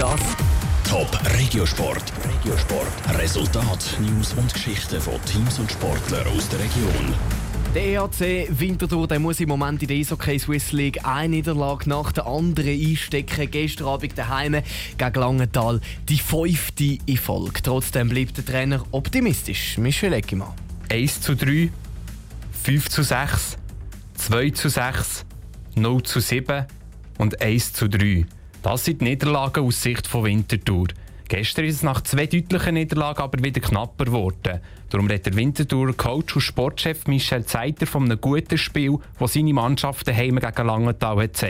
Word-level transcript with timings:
Das 0.00 0.18
Top 0.88 1.10
Regiosport. 1.38 2.02
Regiosport. 2.24 3.18
Resultat, 3.18 3.98
News 4.00 4.32
und 4.32 4.50
Geschichten 4.50 4.98
von 4.98 5.22
Teams 5.26 5.58
und 5.58 5.70
Sportlern 5.70 6.26
aus 6.28 6.48
der 6.48 6.60
Region. 6.60 7.14
Der 7.74 7.84
EHC 7.84 8.48
Winterthur 8.58 9.06
der 9.06 9.18
muss 9.18 9.40
im 9.40 9.50
Moment 9.50 9.82
in 9.82 9.88
der 9.88 9.98
Eishockey 9.98 10.38
Swiss 10.38 10.72
League 10.72 11.04
eine 11.04 11.36
Niederlage 11.36 11.86
nach 11.86 12.12
der 12.12 12.26
anderen 12.26 12.80
einstecken. 12.80 13.50
Gestern 13.50 13.88
Abend 13.88 14.16
daheim 14.16 14.62
gegen 14.96 15.20
Langenthal 15.20 15.82
die 16.08 16.16
fünfte 16.16 16.96
in 17.04 17.18
Folge. 17.18 17.60
Trotzdem 17.62 18.08
bleibt 18.08 18.38
der 18.38 18.46
Trainer 18.46 18.82
optimistisch. 18.92 19.76
Michel 19.76 20.14
Eckimann. 20.14 20.54
1 20.90 21.20
zu 21.20 21.36
3, 21.36 21.68
5 22.62 22.88
zu 22.88 23.02
6, 23.02 23.58
2 24.14 24.48
zu 24.48 24.70
6, 24.70 25.26
0 25.74 26.02
zu 26.04 26.20
7 26.20 26.64
und 27.18 27.42
1 27.42 27.74
zu 27.74 27.86
3. 27.86 28.24
Das 28.62 28.84
sind 28.84 29.00
die 29.00 29.04
Niederlagen 29.06 29.64
aus 29.64 29.82
Sicht 29.82 30.06
von 30.06 30.24
Winterthur. 30.24 30.88
Gestern 31.28 31.64
ist 31.64 31.76
es 31.76 31.82
nach 31.82 32.02
zwei 32.02 32.26
deutlichen 32.26 32.74
Niederlagen 32.74 33.22
aber 33.22 33.42
wieder 33.42 33.60
knapper 33.60 34.04
geworden. 34.04 34.60
Darum 34.90 35.06
redet 35.06 35.26
der 35.26 35.36
Winterthur 35.36 35.96
Coach 35.96 36.34
und 36.34 36.42
Sportchef 36.42 37.06
Michel 37.06 37.46
Zeiter 37.46 37.86
von 37.86 38.04
einem 38.04 38.20
guten 38.20 38.58
Spiel, 38.58 38.98
das 39.18 39.32
seine 39.32 39.54
Mannschaft 39.54 40.06
daheim 40.06 40.38
gegen 40.38 40.66
Langenthal 40.66 41.22
hat 41.22 41.42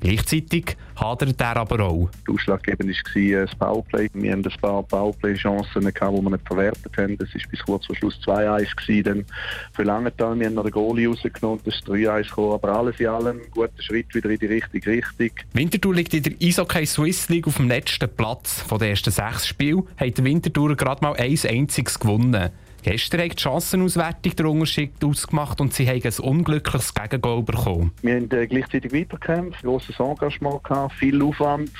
Gleichzeitig 0.00 0.76
hadert 1.00 1.40
er 1.40 1.56
aber 1.56 1.80
auch. 1.80 2.10
Ausschlaggebend 2.28 2.88
war 2.88 3.46
das 3.46 3.54
Powerplay. 3.56 4.08
Wir 4.12 4.32
haben 4.32 4.44
ein 4.44 4.60
paar 4.60 4.82
Powerplay-Chancen 4.82 5.82
die 5.82 6.00
wir 6.00 6.30
nicht 6.30 6.46
verwertet 6.46 6.96
haben. 6.96 7.16
Das 7.18 7.28
war 7.34 7.40
bis 7.50 7.60
kurz 7.60 7.86
vor 7.86 7.96
Schluss 7.96 8.18
2-1 8.24 9.02
dann 9.02 9.24
für 9.72 9.82
Langenthal. 9.82 10.38
Wir 10.38 10.46
haben 10.46 10.54
noch 10.54 10.62
den 10.64 10.72
Goalie 10.72 11.08
rausgenommen, 11.08 11.60
das 11.64 11.76
ist 11.76 11.88
3-1 11.88 12.28
gekommen. 12.28 12.52
Aber 12.52 12.68
alles 12.68 13.00
in 13.00 13.06
allem 13.06 13.40
ein 13.40 13.50
guter 13.50 13.82
Schritt 13.82 14.14
wieder 14.14 14.30
in 14.30 14.38
die 14.38 14.46
richtige 14.46 14.90
Richtung. 14.90 15.30
Winterthur 15.52 15.94
liegt 15.94 16.14
in 16.14 16.22
der 16.22 16.32
Eishockey 16.40 16.86
Swiss 16.86 17.28
League 17.28 17.46
auf 17.46 17.56
dem 17.56 17.68
letzten 17.68 18.08
Platz. 18.08 18.60
Von 18.60 18.78
den 18.78 18.90
ersten 18.90 19.10
sechs 19.10 19.46
Spielen 19.46 19.84
hat 19.96 20.22
Winterthur 20.22 20.76
gerade 20.76 21.02
mal 21.02 21.14
ein 21.14 21.38
einziges 21.48 21.98
gewonnen. 21.98 22.50
Gestern 22.82 23.20
hat 23.20 23.32
die 23.32 23.42
Chancenauswertung 23.42 24.36
den 24.36 24.46
Unterschied 24.46 24.92
ausgemacht 25.04 25.60
und 25.60 25.74
sie 25.74 25.86
haben 25.86 26.02
ein 26.02 26.24
unglückliches 26.24 26.94
Gegengol 26.94 27.42
bekommen. 27.42 27.92
Wir 28.02 28.16
haben 28.16 28.30
äh, 28.30 28.46
gleichzeitig 28.46 28.92
weitergekämpft, 28.92 29.62
grosses 29.62 29.98
Engagement 30.00 30.64
gehabt, 30.64 30.94
viel 30.94 31.22
Aufwand 31.22 31.70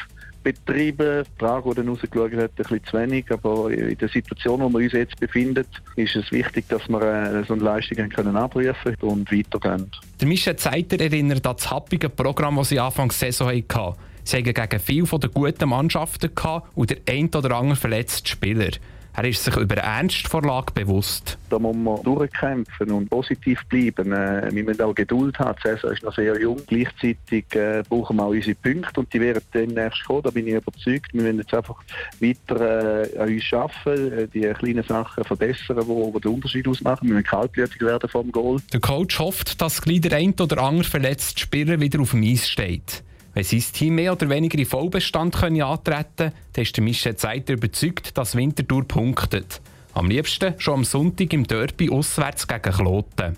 betrieben. 0.43 1.25
Die 1.25 1.39
Frage, 1.39 1.71
die 1.71 1.77
dann 1.77 1.89
rausgeschaut 1.89 2.33
hat, 2.33 2.51
ein 2.51 2.55
bisschen 2.56 2.84
zu 2.84 2.98
wenig. 2.98 3.31
Aber 3.31 3.71
in 3.71 3.97
der 3.97 4.09
Situation, 4.09 4.61
in 4.61 4.73
der 4.73 4.78
wir 4.78 4.84
uns 4.84 4.93
jetzt 4.93 5.21
befinden, 5.21 5.65
ist 5.97 6.17
es 6.17 6.31
wichtig, 6.33 6.67
dass 6.69 6.89
wir 6.89 7.01
äh, 7.03 7.45
so 7.45 7.55
eine 7.55 7.62
Leistung 7.62 8.09
können 8.09 8.37
abrufen 8.37 8.97
und 9.01 9.31
weitergehen. 9.33 9.91
Der 10.21 10.28
Michel 10.28 10.56
Zeiter 10.56 11.01
erinnert 11.01 11.47
an 11.47 11.56
das 11.56 11.71
happige 11.71 12.09
Programm, 12.09 12.56
das 12.56 12.71
sie 12.71 12.81
Anfang 12.81 13.09
der 13.09 13.17
Saison 13.17 13.48
hatten. 13.48 13.97
Sie 14.25 14.37
hatten 14.37 14.55
gegen 14.55 14.81
viele 14.81 15.19
der 15.19 15.31
guten 15.31 15.69
Mannschaften 15.69 16.31
und 16.75 16.91
der 16.91 16.98
ein 17.09 17.28
oder 17.34 17.56
andere 17.56 17.77
verletzte 17.77 18.28
Spieler. 18.28 18.71
Er 19.20 19.28
ist 19.28 19.44
sich 19.44 19.54
über 19.54 19.76
eine 19.76 19.98
Ernstvorlage 19.98 20.72
bewusst. 20.72 21.36
Da 21.50 21.58
muss 21.58 21.76
man 21.76 22.02
durchkämpfen 22.04 22.90
und 22.90 23.10
positiv 23.10 23.62
bleiben. 23.66 24.12
Äh, 24.12 24.48
wir 24.50 24.64
müssen 24.64 24.80
auch 24.80 24.94
Geduld 24.94 25.38
haben. 25.38 25.58
Die 25.62 25.68
Saison 25.68 25.92
ist 25.92 26.02
noch 26.02 26.14
sehr 26.14 26.40
jung. 26.40 26.56
Gleichzeitig 26.66 27.44
äh, 27.54 27.82
brauchen 27.86 28.16
wir 28.16 28.24
auch 28.24 28.30
unsere 28.30 28.54
Punkte 28.54 29.00
und 29.00 29.12
die 29.12 29.20
werden 29.20 29.42
demnächst 29.52 30.06
kommen. 30.06 30.22
Da 30.22 30.30
bin 30.30 30.46
ich 30.46 30.54
überzeugt. 30.54 31.12
Wir 31.12 31.22
müssen 31.22 31.41
jetzt 31.41 31.52
einfach 31.52 31.76
weiter 32.18 33.14
äh, 33.14 33.18
an 33.18 33.28
uns 33.28 33.52
arbeiten, 33.52 34.12
äh, 34.12 34.26
die 34.28 34.54
kleinen 34.54 34.84
Sachen 34.84 35.22
verbessern, 35.22 35.76
die, 35.86 36.12
die 36.14 36.20
den 36.20 36.32
Unterschied 36.32 36.66
ausmachen. 36.66 37.06
Wir 37.06 37.16
müssen 37.16 37.26
kaltblütig 37.26 37.82
werden 37.82 38.08
vom 38.08 38.32
Goal. 38.32 38.58
Der 38.72 38.80
Coach 38.80 39.18
hofft, 39.18 39.60
dass 39.60 39.82
gleich 39.82 40.00
der 40.00 40.16
ein 40.16 40.32
oder 40.41 40.62
andere 40.62 40.88
verletzte 40.88 41.41
Spieler 41.41 41.78
wieder 41.78 42.00
auf 42.00 42.12
dem 42.12 42.22
Eis 42.22 42.48
steht. 42.48 43.02
Wenn 43.34 43.45
sein 43.45 43.64
Team 43.73 43.95
mehr 43.95 44.12
oder 44.12 44.28
weniger 44.28 44.59
in 44.59 44.67
Vollbestand 44.67 45.36
können 45.36 45.62
antreten 45.62 46.05
können, 46.17 46.33
dann 46.53 46.62
ist 46.62 46.77
der 46.77 46.84
Michel 46.84 47.17
Zeiter 47.17 47.55
überzeugt, 47.55 48.17
dass 48.19 48.34
Winterthur 48.34 48.87
punktet. 48.87 49.61
Am 49.95 50.09
liebsten 50.09 50.55
schon 50.59 50.75
am 50.75 50.84
Sonntag 50.84 51.33
im 51.33 51.47
Derby 51.47 51.91
auswärts 51.91 52.47
gegen 52.47 52.72
Kloten. 52.72 53.37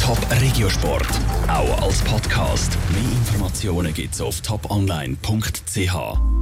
Top 0.00 0.18
Regiosport, 0.40 1.08
auch 1.48 1.82
als 1.82 2.02
Podcast. 2.02 2.78
Mehr 2.92 3.12
Informationen 3.12 3.92
gibt's 3.92 4.20
auf 4.20 4.40
toponline.ch. 4.40 6.38